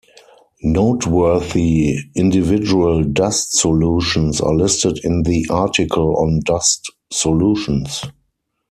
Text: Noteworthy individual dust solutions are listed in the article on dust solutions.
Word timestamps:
Noteworthy 0.63 1.95
individual 2.15 3.03
dust 3.03 3.55
solutions 3.55 4.41
are 4.41 4.55
listed 4.55 4.99
in 5.03 5.21
the 5.21 5.45
article 5.51 6.15
on 6.17 6.39
dust 6.43 6.91
solutions. 7.13 8.03